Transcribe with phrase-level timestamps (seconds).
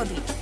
[0.00, 0.39] Melody.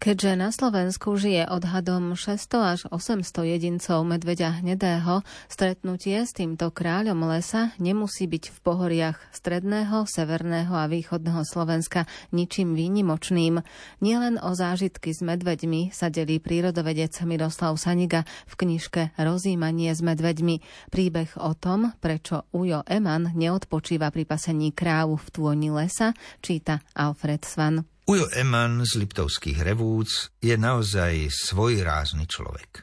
[0.00, 7.28] Keďže na Slovensku žije odhadom 600 až 800 jedincov medveďa hnedého, stretnutie s týmto kráľom
[7.28, 13.60] lesa nemusí byť v pohoriach stredného, severného a východného Slovenska ničím výnimočným.
[14.00, 20.88] Nielen o zážitky s medveďmi sa delí prírodovedec Miroslav Saniga v knižke Rozímanie s medveďmi.
[20.88, 27.44] Príbeh o tom, prečo Ujo Eman neodpočíva pri pasení krávu v tôni lesa, číta Alfred
[27.44, 27.84] Svan.
[28.10, 32.82] Ujo Eman z Liptovských revúc je naozaj svojrázny človek.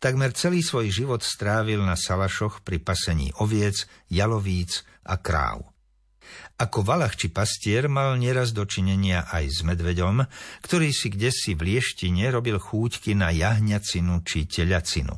[0.00, 5.68] Takmer celý svoj život strávil na salašoch pri pasení oviec, jalovíc a kráv.
[6.56, 10.24] Ako valach či pastier mal nieraz dočinenia aj s medveďom,
[10.64, 15.12] ktorý si kdesi v lieštine robil chúťky na jahňacinu či teľacinu.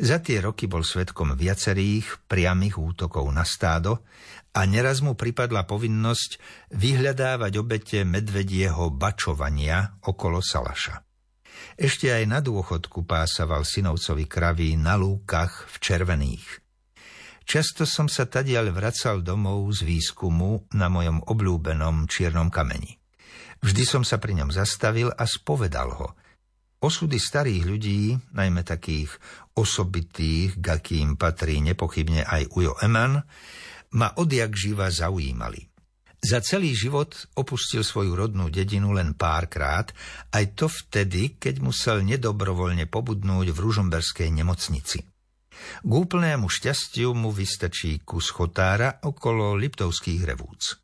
[0.00, 4.04] Za tie roky bol svetkom viacerých priamých útokov na stádo
[4.52, 6.38] a neraz mu pripadla povinnosť
[6.76, 11.00] vyhľadávať obete medvedieho bačovania okolo Salaša.
[11.76, 16.46] Ešte aj na dôchodku pásaval synovcovi kraví na lúkach v červených.
[17.42, 23.02] Často som sa tadiaľ vracal domov z výskumu na mojom obľúbenom čiernom kameni.
[23.62, 26.08] Vždy som sa pri ňom zastavil a spovedal ho.
[26.82, 29.14] Osudy starých ľudí, najmä takých
[29.54, 33.22] osobitých, k akým patrí nepochybne aj Ujo Eman,
[33.94, 35.70] ma odjak živa zaujímali.
[36.22, 39.90] Za celý život opustil svoju rodnú dedinu len párkrát,
[40.34, 45.06] aj to vtedy, keď musel nedobrovoľne pobudnúť v ružomberskej nemocnici.
[45.82, 50.82] K úplnému šťastiu mu vystačí kus chotára okolo Liptovských revúc.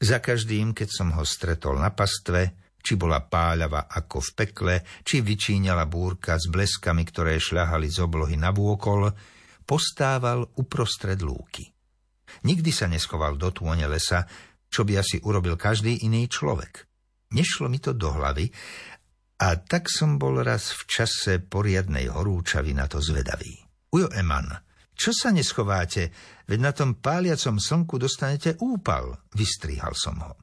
[0.00, 5.20] Za každým, keď som ho stretol na pastve, či bola páľava ako v pekle, či
[5.20, 9.12] vyčíňala búrka s bleskami, ktoré šľahali z oblohy na vôkol,
[9.64, 11.68] postával uprostred lúky.
[12.42, 14.26] Nikdy sa neschoval do tône lesa,
[14.70, 16.86] čo by asi urobil každý iný človek.
[17.30, 18.50] Nešlo mi to do hlavy
[19.40, 23.54] a tak som bol raz v čase poriadnej horúčavy na to zvedavý.
[23.90, 24.46] Ujo Eman,
[24.94, 26.12] čo sa neschováte,
[26.44, 30.36] veď na tom páliacom slnku dostanete úpal, vystrihal som ho.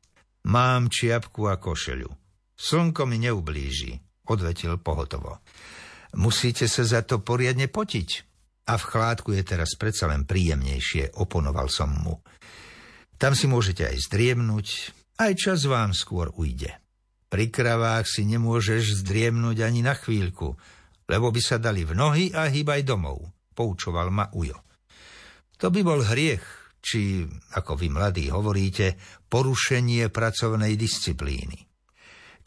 [0.50, 2.27] Mám čiapku a košeľu.
[2.58, 5.46] Slnko mi neublíži, odvetil pohotovo.
[6.18, 8.10] Musíte sa za to poriadne potiť,
[8.68, 12.20] a v chládku je teraz predsa len príjemnejšie, oponoval som mu.
[13.16, 14.68] Tam si môžete aj zdriemnúť,
[15.24, 16.76] aj čas vám skôr ujde.
[17.32, 20.56] Pri kravách si nemôžeš zdriemnúť ani na chvíľku,
[21.08, 23.24] lebo by sa dali v nohy a hýbaj domov,
[23.56, 24.60] poučoval ma Ujo.
[25.58, 26.44] To by bol hriech,
[26.84, 27.26] či,
[27.58, 31.67] ako vy mladí hovoríte, porušenie pracovnej disciplíny.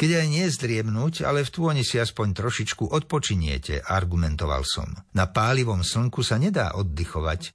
[0.00, 4.88] Keď aj nie zdriemnúť, ale v tôni si aspoň trošičku odpočiniete, argumentoval som.
[5.12, 7.53] Na pálivom slnku sa nedá oddychovať.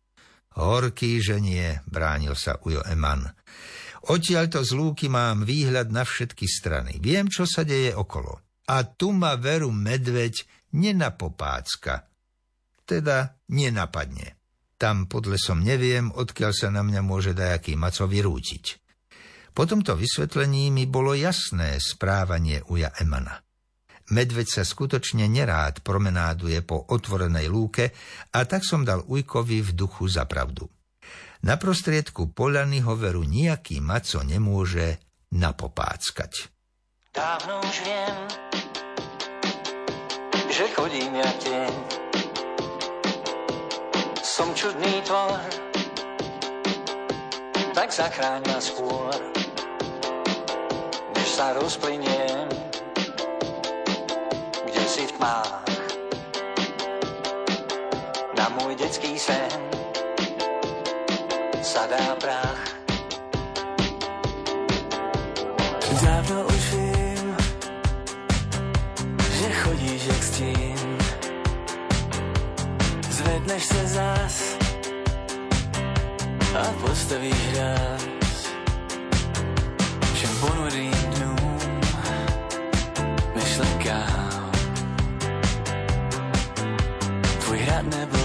[0.53, 3.25] Horký, že nie, bránil sa Ujo Eman.
[4.13, 7.01] Odtiaľto z lúky mám výhľad na všetky strany.
[7.01, 8.37] Viem, čo sa deje okolo.
[8.69, 10.45] A tu ma veru medveď
[10.77, 12.05] nenapopácka.
[12.85, 14.37] Teda nenapadne.
[14.77, 18.84] Tam pod lesom neviem, odkiaľ sa na mňa môže dajaký maco vyrútiť.
[19.55, 23.39] Po tomto vysvetlení mi bolo jasné správanie uja Emana.
[24.11, 27.95] Medveď sa skutočne nerád promenáduje po otvorenej lúke
[28.35, 30.67] a tak som dal ujkovi v duchu za pravdu.
[31.47, 34.99] Na prostriedku poľany ho veru nejaký maco nemôže
[35.31, 36.51] napopáckať.
[37.15, 38.17] Dávno už viem,
[40.51, 41.73] že chodím ja tieň.
[44.19, 45.39] Som čudný tvor,
[47.71, 49.44] tak zachráň ma skôr
[51.35, 52.47] sa rozplyniem,
[54.71, 55.67] kde si v tmách.
[58.39, 59.51] Na môj detský sen
[61.59, 62.63] sa dá prach.
[65.99, 67.27] Dávno už vím,
[69.19, 70.89] že chodíš jak stín.
[73.11, 74.35] Zvedneš se zás
[76.55, 78.01] a postavíš rád.
[80.15, 80.94] Všem ponurým
[83.85, 84.51] říkám.
[87.39, 88.24] Tvůj hrad nebo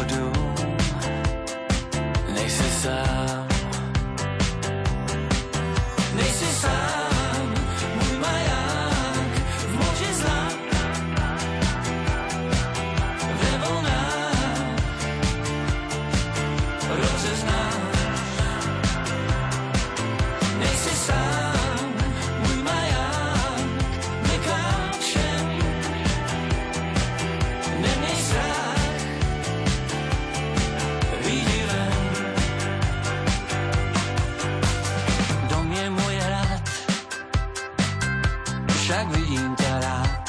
[38.91, 40.23] však vidím ťa rád.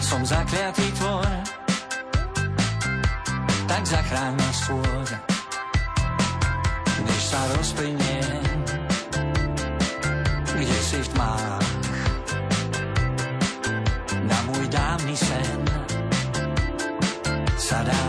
[0.00, 1.28] Som zakliatý tvor,
[3.68, 5.04] tak zachráň ma skôr,
[7.04, 8.24] než sa rozplynie,
[10.56, 11.68] kde si v tmách.
[14.24, 15.60] Na môj dávny sen
[17.60, 18.00] sa dá